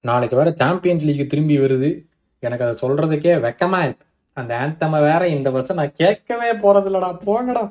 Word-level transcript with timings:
நாளைக்கு 0.00 0.36
வேற 0.36 0.50
champions 0.50 1.04
league 1.04 1.28
திரும்பி 1.28 1.58
வருது. 1.58 1.90
எனக்கு 2.38 2.64
அதை 2.64 2.76
சொல்றதுக்கே 2.82 3.32
வெக்கமா 3.46 3.80
இருக்கு. 3.86 4.06
அந்த 4.32 4.52
ஆந்தம 4.62 4.90
வேற 4.90 5.28
இந்த 5.28 5.50
வருஷம் 5.50 5.76
நான் 5.76 5.98
கேட்கவே 6.00 6.50
போறது 6.52 6.88
இல்லடா 6.90 7.10
போங்கடா. 7.26 7.64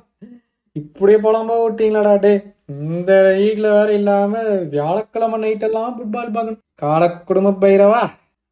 இப்படியே 0.72 1.18
போலாமா 1.18 1.56
விட்டீங்களாடா 1.66 2.20
டே 2.20 2.34
இந்த 2.68 3.12
லீக்ல 3.40 3.68
வேற 3.78 3.94
இல்லாம 3.94 4.44
வியாழக்கிழமை 4.74 5.40
நைட் 5.40 5.64
எல்லாம் 5.64 5.94
ஃபுட்பால் 5.98 6.34
பார்க்கணும். 6.36 6.60
கால 6.76 7.12
குடும்ப 7.30 7.68
Bairavaa. 7.68 8.02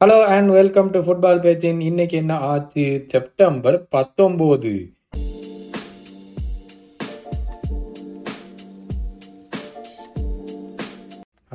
Hello 0.05 0.17
and 0.23 0.49
welcome 0.49 0.89
to 0.89 0.99
football 0.99 1.39
பேச்சின் 1.39 1.79
இன்னைக்கு 1.81 2.17
என்ன 2.17 2.33
ஆச்சு? 2.37 3.03
செப்டம்பர் 3.05 3.77
பத்தொன்பது 3.87 4.73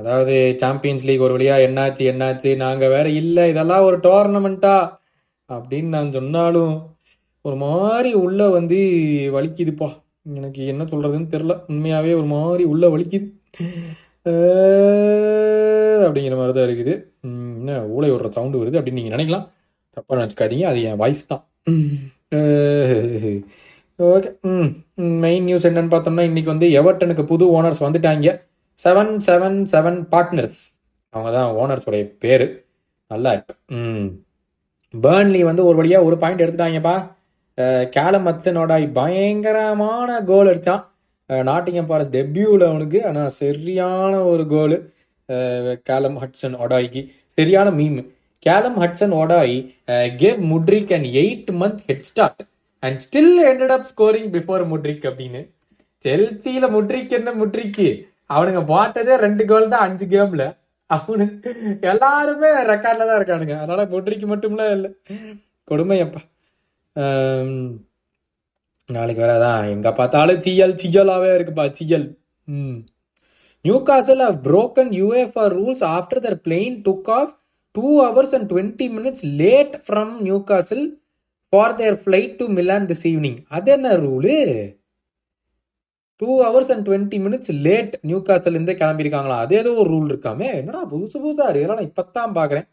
அதாவது 0.02 0.34
சாம்பியன்ஸ் 0.62 1.04
லீக் 1.08 1.24
ஒரு 1.26 1.34
வழியா 1.36 1.56
என்னாச்சு 1.66 2.04
என்னாச்சு 2.12 2.50
நாங்க 2.62 2.84
வேற 2.94 3.06
இல்ல 3.22 3.48
இதெல்லாம் 3.52 3.86
ஒரு 3.88 3.98
டோர்னமெண்ட்டா 4.06 4.76
அப்படின்னு 5.50 5.94
நான் 5.96 6.16
சொன்னாலும் 6.16 6.74
ஒரு 7.44 7.56
மாதிரி 7.66 8.10
உள்ள 8.24 8.40
வந்து 8.56 8.78
வலிக்குதுப்பா. 9.36 9.88
எனக்கு 10.38 10.60
என்ன 10.72 10.82
சொல்றதுன்னு 10.90 11.32
தெரில 11.34 11.54
உண்மையாவே 11.72 12.12
ஒரு 12.20 12.28
மாதிரி 12.34 12.64
உள்ள 12.72 12.84
வலிக்குது. 12.94 13.26
அப்படிங்கிற 16.06 16.36
மாதிரி 16.40 16.54
தான் 16.58 16.68
இருக்குது 16.68 16.94
என்ன 17.60 17.78
ஊளை 17.96 18.08
விடுற 18.12 18.28
சவுண்டு 18.36 18.60
வருது 18.62 18.78
அப்படின்னு 18.78 19.00
நீங்க 19.00 19.14
நினைக்கலாம். 19.16 19.46
தப்பா 19.96 20.18
நினச்சிக்காதீங்க. 20.20 20.66
அது 20.72 20.82
என் 20.90 21.00
வாய்ஸ் 21.02 21.24
தான். 21.32 21.42
ஓகே. 23.98 24.30
ம் 24.52 24.70
மெயின் 25.24 25.46
நியூஸ் 25.48 25.68
என்னன்னு 25.68 25.94
பார்த்தோம்னா 25.94 26.28
இன்னைக்கு 26.30 26.54
வந்து 26.54 26.68
எவர்டனுக்கு 26.80 27.24
புது 27.32 27.44
ஓனர்ஸ் 27.58 27.84
வந்துட்டாங்க. 27.86 28.30
செவன் 28.84 29.12
செவன் 29.26 29.58
செவன் 29.72 29.98
பார்ட்னர்ஸ் 30.12 30.60
அவங்க 31.14 31.30
தான் 31.36 31.50
ஓனர்ஸோடைய 31.62 32.04
பேர். 32.18 32.44
நல்லா 33.08 33.30
இருக்கு. 33.32 33.54
ம். 33.76 34.06
பேர்ன்லி 35.02 35.42
வந்து 35.48 35.64
ஒரு 35.64 35.76
வழியாக 35.76 36.04
ஒரு 36.04 36.16
பாயிண்ட் 36.22 36.42
எடுத்துட்டாங்கப்பா. 36.42 36.96
கேலம் 37.96 38.26
மத்தனோட 38.26 38.92
பயங்கரமான 38.92 40.22
கோல் 40.30 40.50
அடித்தான் 40.52 40.84
நாட்டிங்கம் 41.28 41.86
ஃபாரஸ்ட் 41.86 42.16
டெபியூவில் 42.16 42.66
அவனுக்கு. 42.68 42.98
ஆனால் 43.06 43.34
சரியான 43.42 44.22
ஒரு 44.32 44.46
கோல் 44.54 44.76
கேலம் 45.82 46.16
ஹட்சன் 46.22 46.56
ஒடாய்க்கு 46.64 47.02
சரியான 47.36 47.70
meme 47.70 48.00
Callum 48.38 48.78
Hudson 48.82 49.14
Odoi 49.22 49.56
gave 50.22 50.40
Mudryk 50.52 50.94
and 50.96 51.08
eight 51.20 51.50
month 51.60 51.82
head 51.86 52.06
start 52.10 52.42
and 52.82 53.00
still 53.04 53.38
ended 53.50 53.74
up 53.76 53.90
scoring 53.90 54.30
before 54.36 54.64
Mudryk 54.72 55.06
அப்படின்னு. 55.10 55.42
செல்சியில் 56.04 56.72
முட்ரிக் 56.76 57.12
என்ன 57.18 57.30
முட்ரிக்கு 57.40 57.88
அவனுங்க 58.30 58.60
போட்டதே 58.66 59.14
ரெண்டு 59.16 59.44
கோல் 59.46 59.72
தான் 59.74 59.86
அஞ்சு 59.86 60.06
கேம்ல 60.06 60.44
அவனு 60.90 61.24
எல்லாருமே 61.90 62.50
ரெக்கார்ட்ல 62.70 63.06
தான் 63.08 63.18
இருக்கானுங்க. 63.20 63.54
அதனால 63.60 63.84
முட்ரிக்கு 63.92 64.26
மட்டும்ல 64.26 64.64
இல்லை. 64.76 64.90
கொடுமையப்பா 65.68 66.20
நாளைக்கு 68.88 69.22
வேற 69.22 69.34
அதான் 69.34 69.68
எங்க 69.70 69.88
பார்த்தாலும் 69.92 70.40
சியல் 70.40 70.74
சியலாவே 70.80 71.30
இருக்குப்பா 71.34 71.64
சியல் 71.78 72.06
ம். 72.48 72.78
Newcastle 73.82 74.22
have 74.26 74.38
broken 74.42 74.86
UEFA 75.00 75.44
rules 75.56 75.84
after 75.90 76.22
their 76.24 76.38
plane 76.46 76.74
took 76.88 77.10
off 77.18 77.32
two 77.74 77.86
hours 78.00 78.34
and 78.34 78.48
twenty 78.50 78.86
minutes 78.96 79.24
late 79.40 79.74
from 79.86 80.12
Newcastle 80.44 80.84
for 81.52 81.74
their 81.76 81.98
flight 82.02 82.34
to 82.38 82.46
Milan 82.50 82.88
this 82.90 83.04
evening 83.06 83.38
அது 83.48 83.70
என்ன 83.72 83.94
rule 83.96 84.34
two 86.20 86.28
hours 86.44 86.70
and 86.74 86.86
twenty 86.88 87.18
minutes 87.26 87.52
late 87.66 87.94
new 88.02 88.18
இருந்தே 88.50 88.74
கிளம்பியிருக்காங்களா? 88.82 89.38
அது 89.44 89.54
ஏதோ 89.62 89.70
ஒரு 89.82 89.90
rule 89.94 90.10
இருக்காமே 90.12 90.48
என்னடா 90.60 90.82
புதுசு 90.92 91.16
புதுசா 91.24 91.46
இருக்கு? 91.46 91.62
இதெல்லாம் 91.62 91.80
நான் 91.80 91.90
இப்பத்தான் 91.90 92.36
பார்க்குறேன். 92.38 92.66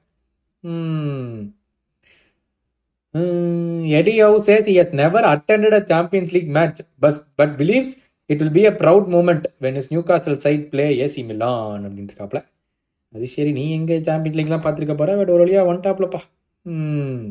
Eddie 3.99 4.13
Howe 4.21 4.37
says 4.47 4.67
he 4.69 4.75
never 5.01 5.25
attended 5.31 5.75
a 5.77 5.81
Champions 5.91 6.31
League 6.35 6.49
match 6.57 6.79
bus 7.05 7.19
but 7.35 7.53
believes 7.61 7.93
it 8.29 8.41
will 8.41 8.55
be 8.57 8.63
a 8.71 8.73
proud 8.81 9.07
moment 9.15 9.45
when 9.65 9.77
his 9.81 9.89
Newcastle 10.09 10.37
side 10.45 10.65
play 10.73 10.85
AC 11.05 11.21
Milan 11.31 11.85
அப்படின்ட்டு 11.87 12.13
இருக்காப்ல 12.13 12.41
அது 13.13 13.27
சரி 13.35 13.51
நீ 13.57 13.63
எங்க 13.77 13.93
சாம்பியன்ஸ் 14.07 14.39
லீக்லாம் 14.39 14.65
பார்த்துருக்க 14.65 14.95
போற? 14.97 15.11
பட் 15.19 15.31
ஒரு 15.35 15.41
வழியா 15.45 15.61
ஒன் 15.71 15.83
டாப்லப்பா 15.87 16.19
ம் 16.65 17.23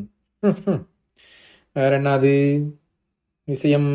வேற 1.76 1.92
என்னது? 2.00 2.34
விஷயம் 3.48 3.90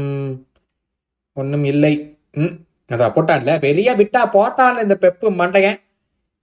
ஒன்றும் 1.38 1.66
இல்லை. 1.74 1.94
ம் 2.42 2.54
அதான் 2.94 3.16
போட்டான்ல. 3.16 3.52
பெரிய 3.68 3.90
விட்டா 4.02 4.22
போட்டான்ல 4.38 4.86
இந்த 4.88 4.96
Pep 5.06 5.28
மண்டையன். 5.42 5.80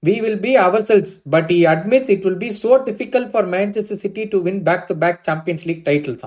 We 0.03 0.15
will 0.25 0.43
be 0.45 0.53
ourselves 0.91 1.15
but 1.35 1.51
he 1.57 1.59
admits 1.73 2.13
it 2.15 2.25
will 2.27 2.41
be 2.45 2.51
so 2.63 2.71
difficult 2.87 3.31
for 3.33 3.49
Manchester 3.55 4.01
City 4.05 4.23
to 4.35 4.39
win 4.47 4.63
back 4.69 4.87
to 4.91 4.95
back 5.03 5.19
Champions 5.29 5.67
League 5.71 5.83
titles 5.89 6.23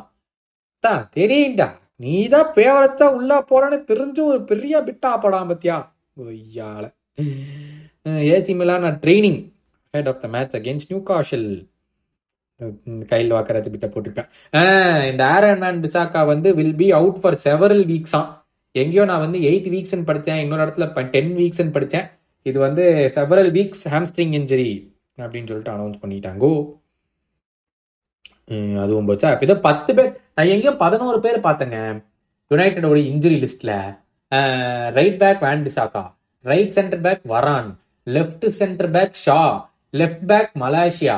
தான் 0.83 1.01
தெரியும்டா. 1.17 1.67
நீ 2.03 2.15
தான் 2.33 2.49
பேவரத்தை 2.57 3.05
உள்ளே 3.17 3.37
போறன்னு 3.49 3.77
தெரிஞ்சு 3.89 4.21
ஒரு 4.31 4.39
பெரிய 4.51 4.83
பிட்டா 4.87 5.11
படாம 5.23 5.47
பத்தியா 5.51 5.75
ஒய்யால 6.23 6.85
AC 8.35 8.53
Milan 8.59 8.87
training 9.03 9.39
head 9.93 10.09
of 10.11 10.21
the 10.23 10.29
match 10.35 10.55
against 10.59 10.91
Newcastle 11.09 11.47
கையில் 13.11 13.35
வாக்கராச்சு 13.35 13.73
பிட்ட 13.73 13.87
போட்டிருப்பேன் 13.93 14.29
இந்த 15.11 15.23
ஆரன் 15.35 15.61
மேன் 15.63 15.81
பிசாக்கா 15.85 16.21
வந்து 16.33 16.49
will 16.59 16.77
be 16.81 16.87
out 16.99 17.19
for 17.21 17.37
several 17.45 17.85
வீக்ஸாம் 17.91 18.29
எங்கேயோ 18.81 19.03
நான் 19.09 19.23
வந்து 19.23 19.39
எயிட் 19.49 19.67
வீக்ஸ்ன்னு 19.73 20.07
படித்தேன் 20.09 20.39
இன்னொரு 20.43 20.63
இடத்துல 20.65 20.85
டென் 21.15 21.33
வீக்ஸ்ன்னு 21.39 21.75
படித்தேன். 21.75 22.07
இது 22.49 22.57
வந்து 22.67 22.83
செவரல் 23.15 23.51
வீக்ஸ் 23.57 23.85
ஹாம்ஸ்ட்ரிங் 23.93 24.33
இன்ஜுரி 24.39 24.71
அப்படின்னு 25.23 25.49
சொல்லிட்டு 25.51 25.73
அனௌன்ஸ் 25.75 26.01
பண்ணிட்டாங்கோ. 26.03 26.53
அதுவும் 28.83 29.07
போச்சா 29.09 29.29
இப்போ 29.33 29.45
இதோ 29.47 29.57
பத்து 29.67 29.91
பேர் 29.97 30.09
நான் 30.37 30.51
எங்கேயோ 30.53 30.73
பதினோரு 30.83 31.19
பேர் 31.25 31.37
பார்த்தேங்க. 31.47 31.77
யுனைடெடோட 32.51 32.97
இன்ஜுரி 33.11 33.37
லிஸ்ட்ல 33.43 33.71
right 34.97 35.19
back 35.21 35.43
Wan 35.47 35.65
Bissaka 35.67 36.03
right 36.45 36.75
centre 36.77 37.03
back 37.05 37.23
Varane 37.35 37.69
left 38.07 38.47
centre 38.59 38.91
back 38.95 39.15
Shaw 39.25 39.39
left 40.01 40.25
back 40.31 40.51
Malacia 40.63 41.17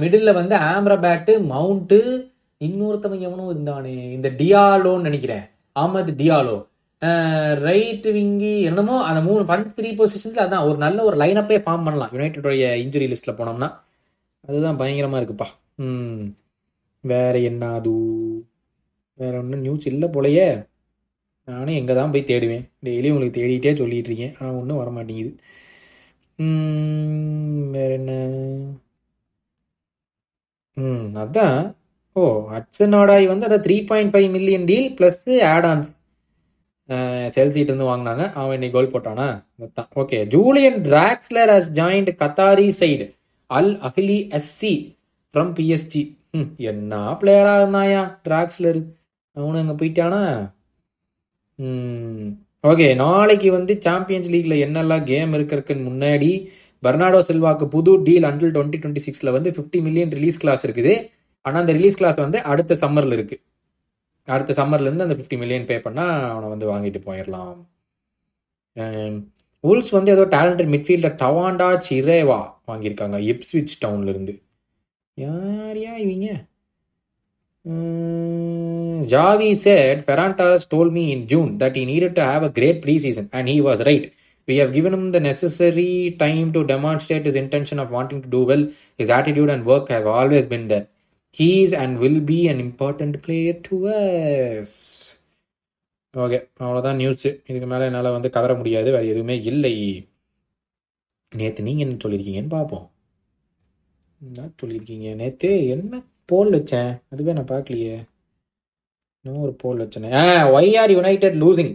middle 0.00 0.38
வந்து 0.38 0.54
ஆம்ரபேட்டு 0.72 1.34
மவுண்ட்டு 1.52 2.00
இன்னொருத்தவங்க 2.60 3.24
எவனும் 3.28 3.52
இருந்தானே 3.54 3.94
இந்த 4.16 4.28
டியாலோன்னு 4.40 5.06
நினைக்கிறேன். 5.08 5.46
அகமது 5.76 6.12
டியாலோ. 6.22 6.56
ரைட் 7.60 8.06
விங்கி 8.06 8.62
என்னமோ 8.62 9.02
அந்த 9.04 9.20
மூணு 9.20 9.44
ஃபன் 9.44 9.66
த்ரீ 9.76 9.90
பொசிஷன்ஸில் 9.98 10.44
அதான் 10.44 10.66
ஒரு 10.68 10.76
நல்ல 10.76 11.04
ஒரு 11.04 11.16
லைனப்பே 11.16 11.58
ஃபார்ம் 11.58 11.84
பண்ணலாம். 11.86 12.10
யுனைடெடோடைய 12.12 12.64
இன்ஜுரி 12.84 13.06
லிஸ்ட்டில் 13.12 13.38
போனோம்னா. 13.40 13.68
அதுதான் 14.40 14.76
பயங்கரமாக 14.76 15.24
இருக்குப்பா. 15.24 15.46
ம். 15.76 16.24
வேற 17.00 17.38
என்ன 17.38 17.72
அது? 17.72 17.92
வேற 19.18 19.38
ஒன்றும் 19.38 19.60
நியூஸ் 19.60 19.86
இல்லை 19.86 20.08
போலையே. 20.08 20.48
நானும் 21.48 21.74
எங்கே 21.74 21.94
தான் 21.94 22.10
போய் 22.10 22.24
தேடுவேன். 22.26 22.64
டெய்லி 22.84 23.10
உங்களுக்கு 23.10 23.40
தேடிட்டே 23.40 23.76
சொல்லிட்டு 23.76 24.10
இருக்கேன். 24.14 24.34
ஆனால் 24.40 24.60
ஒன்றும் 24.60 24.76
வர 24.76 24.90
மாட்டேங்குது 24.90 25.32
வேற 27.74 27.92
என்ன? 27.92 28.12
ம் 30.76 31.16
அதான். 31.16 31.75
ஓ 32.16 32.22
ஹட்சனோடாய் 32.54 33.26
வந்து 33.30 33.46
அதை 33.48 33.58
three 33.66 33.76
point 33.88 34.12
five 34.12 34.28
million 34.36 34.66
deal 34.70 34.88
plus 34.98 35.22
add 35.52 35.66
ons 35.70 35.88
செல்சிட்டு 37.36 37.70
இருந்து 37.70 37.88
வாங்கினாங்க. 37.90 38.24
அவன் 38.40 38.56
இன்னைக்கு 38.56 38.76
கோல் 38.76 38.92
போட்டானா? 38.92 39.26
அதான். 39.64 39.88
Okay 40.02 40.18
Julian 40.34 40.78
Draxler 40.88 41.50
has 41.54 41.70
joined 41.78 42.10
Qatari 42.20 42.68
side 42.80 43.06
Al 43.50 43.72
Ahli 43.88 44.18
SC 44.38 44.74
from 45.34 45.50
PSG 45.56 46.02
என்ன 46.70 46.94
பிளேயராக 47.20 47.60
இருந்தாயா 47.62 48.02
டிராக்ஸ்லர் 48.26 48.78
அவனு 49.36 49.60
அங்கே 49.62 49.74
போயிட்டானா? 49.80 50.22
ஓகே 52.70 52.86
நாளைக்கு 53.02 53.48
வந்து 53.56 53.72
சாம்பியன்ஸ் 53.86 54.30
லீக்ல 54.34 54.54
என்னெல்லாம் 54.66 55.04
கேம் 55.10 55.34
இருக்கிறதுக்கு 55.38 55.76
முன்னாடி 55.90 56.30
பர்னாடோ 56.82 57.20
செல்வாக்கு 57.28 57.66
புது 57.74 57.92
டீல் 58.06 58.26
அண்டில் 58.30 58.54
டுவெண்ட்டி 58.56 58.78
டுவெண்ட்டி 58.80 59.04
சிக்ஸில் 59.06 59.34
வந்து 59.36 59.50
ஃபிஃப்டி 59.56 59.78
மில்லியன் 59.86 60.12
ரிலீஸ் 60.16 60.40
கிளாஸ் 60.42 60.64
இருக்குது. 60.66 60.94
ஆனால் 61.46 61.62
அந்த 61.62 61.72
ரிலீஸ் 61.72 61.98
கிளாஸ் 62.00 62.18
வந்து 62.24 62.38
அடுத்த 62.52 62.76
சம்மரில் 62.82 63.16
இருக்குது 63.16 63.42
அடுத்த 64.28 64.54
சம்மர்லேருந்து 64.60 65.06
அந்த 65.06 65.16
ஃபிஃப்டி 65.18 65.36
மில்லியன் 65.42 65.68
பே 65.68 65.76
பண்ணால் 65.78 66.14
அவனை 66.30 66.48
வந்து 66.54 66.66
வாங்கிட்டு 66.72 67.00
போயிடலாம் 67.08 67.58
வூல்ஸ் 69.64 69.92
வந்து 69.96 70.10
ஏதோ 70.16 70.24
டேலண்டட் 70.34 70.72
மிட்ஃபீல்டர் 70.74 71.14
டவாண்டா 71.22 71.68
சிரேவா 71.86 72.40
வாங்கியிருக்காங்க 72.70 73.18
எப்ஸ்விச் 73.32 73.78
டவுன்லேருந்து 73.84 74.34
யார் 75.18 75.78
யா 75.84 75.94
இவங்க 76.04 76.28
Xavi 79.08 79.50
said 79.64 80.00
Ferran Torres 80.06 80.68
told 80.68 80.92
me 80.96 81.04
in 81.14 81.24
June 81.32 81.50
that 81.62 81.78
he 81.80 81.84
need 81.90 82.06
to 82.18 82.24
have 82.30 82.44
a 82.48 82.52
great 82.58 82.80
pre 82.84 82.94
season 83.06 83.28
and 83.38 83.48
he 83.52 83.56
was 83.68 83.82
right 83.90 84.06
we 84.48 84.56
have 84.56 84.68
given 84.74 84.94
him 84.96 85.06
the 85.14 85.18
necessary 85.22 85.92
time 86.20 86.48
to 86.56 86.60
demonstrate 86.66 87.24
his 87.30 87.38
intention 87.40 87.80
of 87.82 87.90
wanting 87.90 88.20
to 88.24 88.28
do 88.28 88.42
well. 88.50 88.62
His 89.00 89.08
attitude 89.10 89.50
and 89.54 89.62
work 89.64 89.86
have 89.88 90.06
always 90.08 90.44
been 90.44 90.64
there. 90.68 90.86
He 91.38 91.46
is 91.62 91.72
and 91.78 91.98
will 92.02 92.20
be 92.28 92.36
an 92.50 92.58
important 92.66 93.14
player 93.24 93.54
to 93.66 93.76
us. 93.94 94.70
Okay 96.16 96.38
அவ்வளோதான் 96.60 96.94
news 96.94 97.26
இதுக்கு 97.26 97.66
மேலே 97.66 97.84
என்னால் 97.84 98.10
வந்து 98.10 98.30
கவர 98.30 98.56
முடியாது. 98.56 98.90
வேறு 98.90 99.08
எதுவுமே 99.08 99.42
இல்லை. 99.42 99.74
நேற்று 101.36 101.62
நீங்கள் 101.62 101.86
என்ன 101.86 101.98
சொல்லியிருக்கீங்கன்னு 102.04 102.48
பார்ப்போம். 102.48 102.90
என்ன 104.24 104.48
சொல்லியிருக்கீங்க? 104.62 105.14
நேற்று 105.14 105.66
என்ன 105.66 106.02
போல் 106.24 106.52
வச்சேன்? 106.52 107.02
அதுவே 107.10 107.32
நான் 107.32 107.52
பார்க்கலையே. 107.52 107.96
இன்னும் 109.20 109.42
ஒரு 109.42 109.52
போல் 109.52 109.78
வச்சேனே. 109.78 110.12
ஆ 110.12 110.48
why 110.48 110.78
are 110.78 110.90
United 110.90 111.34
losing 111.34 111.74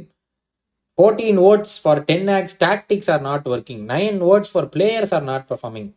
fourteen 0.98 1.40
votes 1.52 1.81
for 1.81 2.04
ten 2.04 2.28
Hag's 2.28 2.63
tactics 2.63 3.12
are 3.12 3.22
not 3.22 3.46
working 3.46 3.84
nine 3.94 4.19
votes 4.31 4.52
for 4.52 4.69
players 4.69 5.13
are 5.13 5.24
not 5.24 5.46
performing 5.50 5.92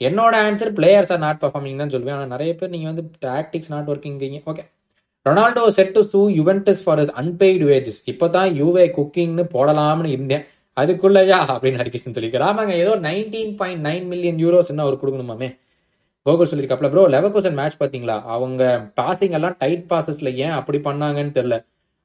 என்னோட 0.00 0.34
answer 0.48 0.72
players 0.78 1.12
are 1.14 1.22
not 1.26 1.40
performing 1.44 1.80
தான் 1.82 1.94
சொல்லுவேன் 1.94 2.16
ஆனால் 2.16 2.32
நிறைய 2.34 2.50
பேர் 2.58 2.74
நீங்கள் 2.74 2.90
வந்து 2.90 3.04
tactics 3.28 3.72
not 3.74 3.88
ஒர்க்கிங்கிறீங்க 3.92 4.40
okay 4.50 4.64
Ronaldo 5.26 5.62
set 5.78 5.94
to 5.96 6.02
sue 6.12 6.20
Juventus 6.38 6.82
for 6.84 7.00
his 7.04 7.12
unpaid 7.20 7.64
wages 7.70 7.98
இப்போ 8.12 8.26
தான் 8.36 8.50
யூவே 8.60 8.84
குக்கிங்னு 8.98 9.44
போடலாம்னு 9.54 10.10
இருந்தேன். 10.16 10.44
அதுக்குள்ளயா 10.76 11.38
அப்படின்னு 11.52 11.80
ஹரிகிருஷ்ணன் 11.80 12.14
சொல்லியிருக்காரு. 12.16 12.46
ஆமாங்க 12.50 12.74
ஏதோ 12.82 12.92
nineteen 13.06 13.52
point 13.60 13.82
nine 13.88 14.06
million 14.12 14.38
euros 14.44 14.70
என்ன 14.72 14.84
அவர் 14.86 15.00
கொடுக்கணுமாமே? 15.00 15.48
கோகுல் 16.26 16.50
சொல்லியிருக்காப்ல 16.50 16.88
ப்ரோ 16.92 17.04
லெவர்கோசன் 17.14 17.58
மேட்ச் 17.58 17.78
பார்த்தீங்களா? 17.82 18.16
அவங்க 18.34 18.62
பாசிங் 19.00 19.34
எல்லாம் 19.38 19.56
டைட் 19.62 19.84
பாசஸ்ல 19.92 20.30
ஏன் 20.44 20.54
அப்படி 20.58 20.78
பண்ணாங்கன்னு 20.88 21.36
தெரில 21.38 21.56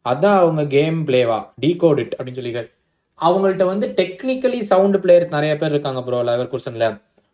அதான் 0.05 0.37
அவங்க 0.43 0.61
கேம் 0.75 0.99
பிளேவா 1.07 1.39
டீகோட் 1.63 2.01
இட் 2.03 2.15
அப்படின்னு 2.17 2.39
சொல்லியிருக்காரு. 2.39 2.69
அவங்கள்ட்ட 3.19 3.65
வந்து 3.73 3.87
டெக்னிக்கலி 3.99 4.59
சவுண்ட் 4.71 4.99
பிளேயர்ஸ் 5.03 5.35
நிறைய 5.37 5.53
பேர் 5.61 5.73
இருக்காங்க 5.75 6.01
ப்ரோ 6.07 6.21
லெவர் 6.29 6.51
குர்சன்ல 6.53 6.87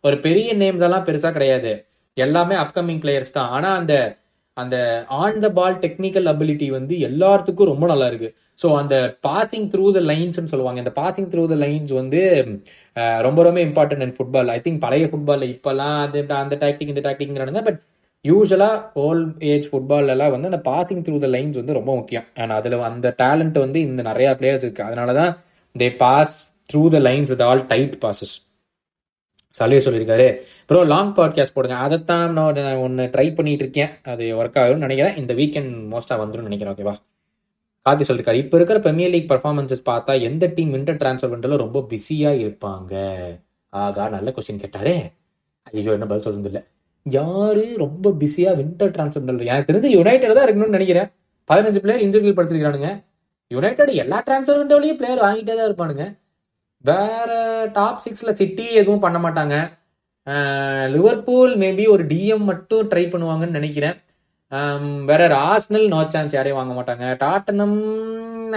ஒரு 0.04 0.16
பெரிய 0.26 0.54
நேம்ஸ் 0.54 0.84
எல்லாம் 0.86 1.06
பெருசா 1.08 1.30
கிடையாது. 1.36 1.72
எல்லாமே 2.16 2.54
அப்கமிங் 2.54 3.02
பிளேயர்ஸ் 3.02 3.36
தான். 3.38 3.50
ஆனா 3.56 3.70
அந்த 3.80 3.94
அந்த 4.56 4.76
on 5.22 5.42
the 5.44 5.48
ball 5.58 5.76
technical 5.84 6.26
ability 6.32 6.66
வந்து 6.70 6.94
எல்லாத்துக்கும் 7.08 7.70
ரொம்ப 7.72 7.86
நல்லா 7.86 8.06
இருக்கு. 8.06 8.28
ஸோ 8.62 8.68
அந்த 8.80 8.94
பாசிங் 9.26 9.68
த்ரூ 9.72 9.84
த 9.96 10.00
லைன்ஸ்னு 10.00 10.50
சொல்லுவாங்க. 10.52 10.78
இந்த 10.84 10.92
பாசிங் 10.98 11.28
த்ரூ 11.32 11.44
த 11.52 11.56
லைன்ஸ் 11.64 11.92
வந்து 12.00 12.20
ரொம்ப 13.26 13.42
ரொம்ப 13.46 13.60
important 13.68 14.04
and 14.06 14.16
football 14.16 14.50
I 14.56 14.58
think 14.64 14.82
பழைய 14.86 15.06
ஃபுட்பாலில் 15.12 15.52
இப்போல்லாம் 15.54 15.96
அது 16.06 16.20
அந்த 16.42 16.56
டாக்டிக் 16.64 16.92
இந்த 16.94 17.04
டாக்டிக்ங்கிறானுங்க 17.06 17.62
பட் 17.68 17.80
யூஸ்வலாக 18.24 19.00
ஓல்ட் 19.06 19.30
ஏஜ் 19.52 19.68
ஃபுட்பால்லாம் 19.70 20.32
வந்து 20.34 20.50
அந்த 20.52 20.62
பாசிங் 20.70 21.02
த்ரூ 21.06 21.18
த 21.24 21.28
லைன்ஸ் 21.36 21.58
வந்து 21.60 21.78
ரொம்ப 21.78 21.90
முக்கியம். 22.00 22.26
அண்ட் 22.40 22.54
அதில் 22.58 22.78
அந்த 22.90 23.14
டேலண்ட் 23.22 23.58
வந்து 23.64 23.80
இந்த 23.88 24.02
நிறையா 24.10 24.32
பிளேயர்ஸ் 24.40 24.64
இருக்கு. 24.66 24.82
அதனால 24.82 25.14
தான் 25.20 25.32
they 25.74 25.88
pass 26.04 26.34
through 26.72 26.82
the 26.96 27.00
lines 27.08 27.30
with 27.34 27.44
all 27.48 27.66
tight 27.72 27.96
passes 28.04 28.34
சலுகை 29.54 29.80
சொல்லியிருக்காரு. 29.84 30.26
ப்ரோ 30.68 30.80
லாங் 30.92 31.14
பாட்காஸ்ட் 31.16 31.54
போடுங்க. 31.54 31.76
அதைத்தான் 31.84 32.34
நான் 32.38 32.82
ஒன்று 32.86 33.04
ட்ரை 33.14 33.28
பண்ணிட்டு 33.36 33.64
இருக்கேன் 33.66 33.92
அது 34.12 34.24
ஒர்க் 34.40 34.58
ஆகும்னு 34.62 34.86
நினைக்கிறேன். 34.86 35.16
இந்த 35.22 35.34
வீக்கெண்ட் 35.40 35.72
மோஸ்ட்டாக 35.92 36.20
வந்துடும் 36.22 36.48
நினைக்கிறேன் 36.48 36.74
ஓகேவா 36.74 36.94
கார்த்தி 37.86 38.04
சொல்லியிருக்காரு 38.06 38.40
இப்போ 38.42 38.56
இருக்கிற 38.58 38.78
பிரீமியர் 38.86 39.12
லீக் 39.14 39.30
பர்ஃபார்மன்ஸஸ் 39.30 39.82
பார்த்தா 39.90 40.14
எந்த 40.28 40.44
டீம் 40.56 40.72
வின்டர் 40.76 40.98
ட்ரான்ஸ்ஃபர் 41.02 41.32
பண்ணுறதுல 41.32 41.56
ரொம்ப 41.64 41.78
பிஸியாக 41.92 42.42
இருப்பாங்க? 42.44 42.94
ஆகா 43.72 44.04
நல்ல 44.16 44.34
கொஸ்டின் 44.36 44.62
கேட்டாரே. 44.64 44.94
ஐயோ 45.70 45.92
என்ன 45.96 46.06
பதில் 46.10 46.24
சொல்லுறது 46.26 46.50
இல்லை 46.52 46.62
யாரு 47.06 47.64
ரொம்ப 47.84 48.12
பிஸியாக 48.22 48.58
வின்டர் 48.60 48.92
ட்ரான்ஸ்ஃபர் 48.96 49.26
பண்ணுறது 49.26 49.50
எனக்கு 49.52 49.70
தெரிஞ்சு 49.70 49.90
யுனைடெட் 49.96 50.36
தான் 50.38 50.46
இருக்கணும்னு 50.46 50.76
நினைக்கிறேன். 50.78 51.08
பதினஞ்சு 51.50 51.82
பிளேயர் 51.84 52.04
இன்ஜுரிகள் 52.06 52.36
படுத்திருக்கிறானுங்க. 52.38 52.90
யுனைடெட் 53.54 53.92
எல்லா 54.02 54.18
ட்ரான்ஸ்ஃபர் 54.26 54.60
விண்டோலையும் 54.60 54.98
பிளேயர் 55.00 55.24
வாங்கிட்டே 55.26 55.54
தான் 55.60 55.68
இருப்பானுங்க. 55.70 56.04
வேற 56.84 57.30
டாப் 57.76 58.02
சிக்ஸில் 58.04 58.38
சிட்டி 58.40 58.66
எதுவும் 58.80 59.04
பண்ண 59.04 59.18
மாட்டாங்க. 59.24 59.56
லிவர்பூல் 60.94 61.52
மேபி 61.62 61.84
ஒரு 61.94 62.02
டிஎம் 62.12 62.44
மட்டும் 62.50 62.88
ட்ரை 62.90 63.04
பண்ணுவாங்கன்னு 63.12 63.58
நினைக்கிறேன். 63.60 63.96
வேற 65.10 65.22
ஆர்சனல் 65.48 65.86
நோ 65.94 66.00
சான்ஸ் 66.14 66.36
யாரையும் 66.36 66.60
வாங்க 66.60 66.74
மாட்டாங்க. 66.78 67.04
Tottenham 67.24 67.76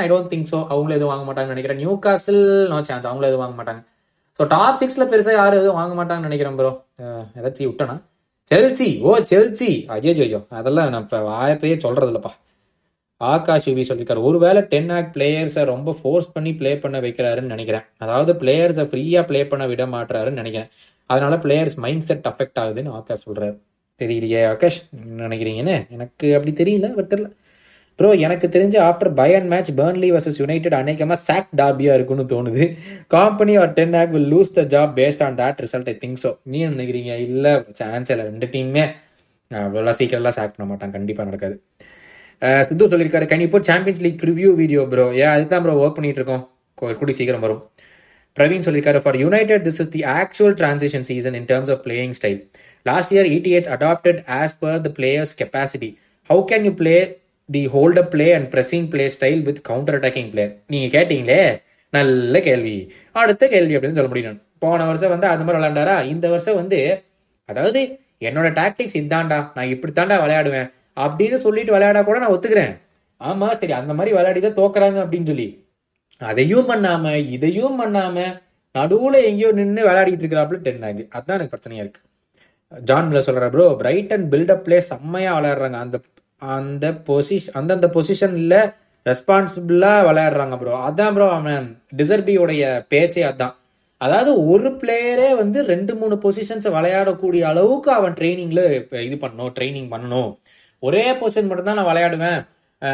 I 0.04 0.06
don't 0.12 0.32
think 0.32 0.50
so 0.52 0.60
அவங்களும் 0.72 0.98
எதுவும் 1.00 1.14
வாங்க 1.14 1.26
மாட்டாங்கன்னு 1.28 1.56
நினைக்கிறேன். 1.56 1.82
நியூ 1.82 1.94
காஸ்டில் 2.06 2.44
நோ 2.74 2.80
சான்ஸ் 2.90 3.08
அவங்களும் 3.10 3.32
எதுவும் 3.32 3.46
வாங்க 3.46 3.58
மாட்டாங்க. 3.60 3.82
ஸோ 4.40 4.48
டாப் 4.54 4.80
சிக்ஸில் 4.82 5.10
பெருசாக 5.12 5.36
யாரும் 5.40 5.62
எதுவும் 5.62 5.80
வாங்க 5.82 5.96
மாட்டாங்கன்னு 6.00 6.30
நினைக்கிறேன் 6.30 6.58
ப்ரோ 6.60 6.72
ஏதாச்சும் 7.40 7.70
விட்டனா? 7.72 7.98
செல்சி 8.52 8.88
ஓ 9.08 9.12
செல்சி 9.32 9.70
அஜய் 9.96 10.16
ஜோஜோ 10.20 10.40
அதெல்லாம் 10.60 10.90
நான் 10.94 11.06
இப்போ 11.06 11.20
வாய்ப்பையே 11.30 11.76
சொல்கிறதில்லப்பா 11.86 12.32
ஆகாஷ் 13.32 13.68
யூவி 13.70 13.84
சொல்லியிருக்காரு 13.90 14.24
ஒருவேளை 14.30 14.62
டென் 14.74 14.90
ஆக்ட் 14.98 15.14
பிளேயர்ஸை 15.18 15.64
ரொம்ப 15.74 15.90
ஃபோர்ஸ் 16.00 16.32
பண்ணி 16.36 16.52
ப்ளே 16.62 16.72
பண்ண 16.84 17.00
வைக்கிறாருன்னு 17.06 17.54
நினைக்கிறேன். 17.56 17.86
அதாவது 18.04 18.34
பிளேயர்ஸை 18.42 18.86
ஃப்ரீயாக 18.92 19.26
ப்ளே 19.30 19.42
பண்ண 19.52 19.66
விட 19.72 19.86
மாட்டுறாருன்னு 19.96 20.42
நினைக்கிறேன். 20.44 20.72
அதனால 21.10 21.36
பிளேயர்ஸ் 21.46 21.78
மைண்ட் 21.86 22.08
செட் 22.10 22.28
அஃபெக்ட் 22.32 22.60
ஆகுதுன்னு 22.64 22.96
ஆகாஷ் 23.00 23.26
சொல்கிறார் 23.28 23.56
தெரியலையே 24.02 24.42
ஆகாஷ் 24.52 24.82
நினைக்கிறீங்கன்னு? 25.24 25.78
எனக்கு 25.96 26.28
அப்படி 26.38 26.54
தெரியல 26.62 26.90
பட் 26.98 27.10
தெரியல. 27.14 27.30
ப்ரோ 28.00 28.10
எனக்கு 28.26 28.46
தெரிஞ்சு 28.54 28.78
ஆஃப்டர் 28.86 29.10
பயன் 29.20 29.48
மேட்ச் 29.52 29.72
பர்ன்லி 29.80 30.08
வர்சஸ் 30.14 30.40
யுனைடெட் 30.42 30.76
அநேகமாக 30.80 31.20
சாக் 31.26 31.52
டாபியாக 31.60 31.98
இருக்குன்னு 31.98 32.24
தோணுது. 32.32 32.64
Kompany 33.16 33.56
or 33.64 33.74
ten 33.80 33.96
Hag 34.00 34.14
will 34.16 34.30
lose 34.34 34.54
the 34.58 34.62
job 34.74 34.94
based 35.00 35.22
on 35.26 35.38
that 35.42 35.62
result 35.66 35.90
I 35.92 35.96
think 36.04 36.20
so 36.24 36.32
நீ 36.52 36.62
நினைக்கிறீங்க? 36.74 37.12
இல்லை 37.28 37.52
சான்ஸ் 37.82 38.12
இல்லை 38.14 38.26
ரெண்டு 38.32 38.48
டீமுமே 38.56 38.86
அவ்வளோ 39.52 39.94
சீக்கிரம்லாம் 40.00 40.38
சாக் 40.40 40.56
பண்ண 40.56 40.68
மாட்டாங்க. 40.72 40.94
கண்டிப்பாக 41.00 41.28
நடக்காது. 41.30 41.58
சித்து 42.68 42.90
சொல்லியிருக்காரு 42.94 43.28
கனி 43.32 43.44
இப்போ 43.48 43.60
Champions 43.70 44.02
League 44.06 44.20
preview 44.24 44.50
video 44.62 44.82
bro 44.92 45.06
ஏ 45.20 45.26
அதுதான் 45.36 45.64
ப்ரோ 45.66 45.76
ஒர்க் 45.84 45.98
பண்ணிட்டு 45.98 46.20
இருக்கோம். 46.22 46.44
கூடி 47.00 47.14
சீக்கிரம் 47.20 47.44
வரும். 47.46 47.62
பிரவீன் 48.38 48.66
சொல்லியிருக்காரு 48.68 49.00
for 49.06 49.18
United 49.24 49.64
this 49.68 49.80
is 49.84 49.92
the 49.96 50.02
actual 50.20 50.56
transition 50.62 51.06
season 51.10 51.36
in 51.40 51.48
terms 51.52 51.72
of 51.76 51.82
playing 51.88 52.16
style 52.20 52.40
last 52.86 53.12
year 53.16 53.30
ETH 53.36 53.70
adapted 53.76 54.22
as 54.40 54.56
per 54.64 54.80
the 54.86 54.92
players 55.00 55.34
capacity 55.42 55.90
how 56.30 56.42
can 56.52 56.66
you 56.70 56.74
play 56.82 56.96
the 57.50 57.64
hold 57.76 58.00
up 58.04 58.12
play 58.16 58.28
and 58.38 58.50
pressing 58.56 58.86
play 58.94 59.06
style 59.16 59.42
with 59.48 59.62
counter 59.70 59.98
attacking 60.00 60.30
player 60.34 60.54
நீங்கள் 60.74 60.94
கேட்டீங்களே? 60.98 61.42
நல்ல 61.94 62.40
கேள்வி. 62.48 62.78
அடுத்த 63.22 63.48
கேள்வி 63.54 63.74
அப்படின்னு 63.78 63.98
சொல்ல 64.00 64.12
முடியும். 64.14 64.38
போன 64.64 64.86
வருஷம் 64.90 65.12
வந்து 65.14 65.28
அது 65.32 65.44
மாதிரி 65.46 65.60
விளாண்டாரா 65.60 65.96
இந்த 66.14 66.26
வருஷம் 66.34 66.60
வந்து 66.62 66.80
அதாவது 67.50 67.80
என்னோட 68.28 68.50
டாக்டிக்ஸ் 68.60 68.98
இதாண்டா 69.00 69.38
நான் 69.56 69.72
இப்படித்தான்டா 69.74 70.18
விளையாடுவேன். 70.24 70.70
அப்படின்னு 70.98 71.38
சொல்லிட்டு 71.46 71.76
விளையாடா 71.76 72.02
கூட 72.08 72.18
நான் 72.24 72.36
ஒத்துக்கிறேன். 72.36 72.74
ஆமாம் 73.22 73.58
சரி 73.60 73.74
அந்த 73.82 73.94
மாதிரி 73.98 74.16
விளையாடி 74.16 74.40
தான் 74.46 74.60
தோக்குறாங்க 74.62 74.98
அப்படின்னு 75.04 75.30
சொல்லி. 75.32 75.48
அதையும் 76.22 76.70
பண்ணாம 76.72 77.14
இதையும் 77.36 77.78
பண்ணாம 77.82 78.18
நடுவில் 78.76 79.18
எங்கேயோ 79.30 79.50
நின்று 79.60 79.82
விளையாடிட்டு 79.88 80.24
இருக்கிறாப்புல 80.24 80.60
டென் 80.68 80.86
ஆகி 80.90 81.04
அதுதான் 81.16 81.38
எனக்கு 81.38 81.54
பிரச்சனையாக 81.56 81.86
இருக்குது 81.86 82.10
ஜான் 82.90 83.08
மில்லர் 83.08 83.26
சொல்கிற 83.28 83.48
bro 83.56 83.66
bright 83.82 84.14
and 84.16 84.28
buildup 84.34 84.64
play 84.68 84.78
விளையாடுறாங்க. 85.16 85.80
அந்த 85.86 85.98
அந்த 86.42 86.86
பொசிஷன் 87.10 87.56
அந்தந்த 87.60 87.88
பொசிஷனில் 87.96 88.58
ரெஸ்பான்சிபிளாக 89.06 90.06
விளையாடுறாங்க 90.08 90.56
ப்ரோ 90.62 90.80
அதான் 90.88 91.14
ப்ரோ 91.16 91.28
அவன் 91.38 91.68
டிசர்பியோடைய 92.00 92.64
பேச்சே 92.94 93.24
அதான். 93.32 93.54
அதாவது 94.02 94.32
ஒரு 94.54 94.70
பிளேயரே 94.82 95.30
வந்து 95.42 95.60
ரெண்டு 95.74 95.94
மூணு 96.00 96.16
பொசிஷன்ஸை 96.24 96.72
விளையாடக்கூடிய 96.78 97.42
அளவுக்கு 97.52 97.90
அவன் 98.00 98.18
ட்ரைனிங்கில் 98.20 98.64
இது 99.08 99.18
பண்ணணும் 99.24 99.54
ட்ரைனிங் 99.58 99.90
பண்ணணும். 99.94 100.32
ஒரே 100.88 101.06
பொசிஷன் 101.20 101.50
மட்டும்தான் 101.50 101.80
நான் 101.80 101.90
விளையாடுவேன். 101.92 102.40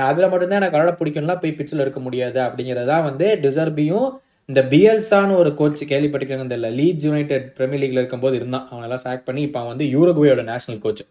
அதில் 0.09 0.31
மட்டும்தான் 0.31 0.59
எனக்கு 0.61 0.77
விளையாட 0.77 0.95
பிடிக்கும்லாம் 0.99 1.41
போய் 1.43 1.57
பிச்சில் 1.59 1.83
இருக்க 1.83 1.99
முடியாது 2.07 2.39
அப்படிங்கறதான் 2.47 3.05
வந்து 3.09 3.27
டிசர்பியும் 3.45 4.09
இந்த 4.49 4.61
பிஎல்சான்னு 4.71 5.33
ஒரு 5.41 5.49
கோச் 5.59 5.81
கேள்விப்பட்டிருக்காங்க 5.91 6.45
இந்த 6.47 6.57
லீட்ஸ் 6.79 7.05
யுனைடெட் 7.07 7.47
பிரீமியர் 7.57 7.81
லீக்ல 7.83 8.01
இருக்கும்போது 8.01 8.35
இருந்தான். 8.39 8.65
அவனெல்லாம் 8.71 9.01
சாக் 9.03 9.25
பண்ணி 9.27 9.41
இப்போ 9.47 9.61
வந்து 9.71 9.85
யூரோகுவேயோட 9.95 10.43
நேஷனல் 10.51 10.81
கோச் 10.85 11.03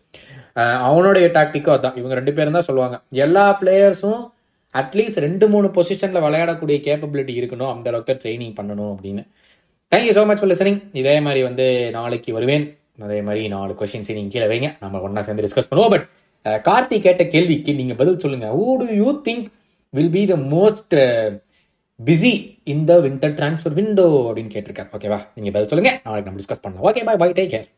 அவனுடைய 0.89 1.27
டாக்டிக்கும் 1.37 1.75
அதான். 1.77 1.97
இவங்க 2.01 2.15
ரெண்டு 2.21 2.33
பேரும் 2.39 2.57
தான் 2.59 2.67
சொல்லுவாங்க. 2.69 2.97
எல்லா 3.25 3.45
பிளேயர்ஸும் 3.61 4.23
அட்லீஸ்ட் 4.75 5.21
ரெண்டு 5.27 5.47
மூணு 5.53 5.69
பொசிஷனில் 5.77 6.25
விளையாடக்கூடிய 6.27 6.79
கேப்பபிலிட்டி 6.87 7.35
இருக்கணும் 7.41 7.71
அந்த 7.75 7.87
அளவுக்கு 7.91 8.15
ட்ரைனிங் 8.23 8.55
பண்ணணும் 8.59 8.91
அப்படின்னு. 8.95 9.23
Thank you 9.93 10.15
so 10.17 10.25
much 10.31 10.41
for 10.41 10.53
listening 10.55 10.81
இதே 11.03 11.15
மாதிரி 11.27 11.43
வந்து 11.49 11.67
நாளைக்கு 11.99 12.33
வருவேன். 12.39 12.67
அதே 13.07 13.19
மாதிரி 13.27 13.43
நாலு 13.55 13.73
கொஷின்ஸ் 13.81 14.11
நீங்கள் 14.17 14.35
கீழே 14.35 14.49
வைங்க. 14.53 14.71
நம்ம 14.85 15.01
ஒன்றா 15.07 15.23
சேர்ந்து 15.27 15.45
டிஸ்கஸ் 15.47 15.71
பண்ணுவோம். 15.71 15.93
பட் 15.95 16.07
கார்த்தி 16.45 16.99
கேட்ட 17.01 17.25
கேள்விக்கு 17.35 17.75
நீங்கள் 17.75 17.97
பதில் 17.97 18.19
சொல்லுங்க. 18.19 18.49
Who 18.59 18.67
do 18.83 18.87
you 19.01 19.09
think 19.29 19.47
will 19.91 20.11
be 20.11 20.23
the 20.33 20.37
most 20.55 20.97
busy 22.01 22.33
இந்த 22.75 23.01
வின்டர் 23.07 23.35
ட்ரான்ஸ்ஃபர் 23.39 23.77
விண்டோ 23.81 24.07
அப்படின்னு 24.29 24.55
கேட்டிருக்காரு. 24.55 24.91
ஓகேவா 24.97 25.21
நீங்கள் 25.35 25.55
பதில் 25.57 25.71
சொல்லுங்க. 25.73 25.93
நாளைக்கு 26.05 26.31
நம்ம 26.31 26.43
டிஸ்கஸ் 26.43 26.65
பண்ணலாம். 26.65 26.87
Okay 26.91 27.05
bye 27.09 27.21
bye 27.25 27.31
take 27.39 27.53
care 27.55 27.69